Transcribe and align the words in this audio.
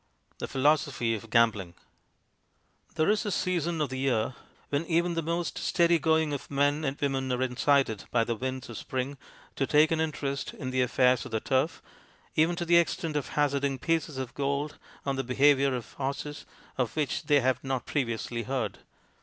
XXIV 0.01 0.37
THE 0.39 0.47
PHILOSOPHY 0.47 1.13
OF 1.13 1.29
GAMBLING 1.29 1.75
THERE 2.95 3.11
is 3.11 3.23
a 3.23 3.29
season 3.31 3.79
of 3.81 3.89
the 3.89 3.99
year 3.99 4.33
when 4.69 4.83
even 4.87 5.13
the 5.13 5.21
most 5.21 5.59
steady 5.59 5.99
going 5.99 6.33
of 6.33 6.49
men 6.49 6.83
and 6.83 6.99
women 6.99 7.31
are 7.31 7.43
incited 7.43 8.05
by 8.09 8.23
the 8.23 8.33
winds 8.35 8.67
of 8.67 8.79
spring 8.79 9.19
to 9.55 9.67
take 9.67 9.91
an 9.91 10.01
interest 10.01 10.55
in 10.55 10.71
the 10.71 10.81
affairs 10.81 11.23
of 11.23 11.29
the 11.29 11.39
Turf, 11.39 11.83
even 12.33 12.55
to 12.55 12.65
the 12.65 12.77
extent 12.77 13.15
of 13.15 13.27
hazarding 13.37 13.77
pieces 13.77 14.17
of 14.17 14.33
gold 14.33 14.79
on 15.05 15.17
the 15.17 15.23
behaviour 15.23 15.75
of 15.75 15.93
horses 15.93 16.47
of 16.79 16.95
which 16.95 17.25
they 17.27 17.39
have 17.41 17.63
not 17.63 17.85
previously 17.85 18.41
heard. 18.41 18.79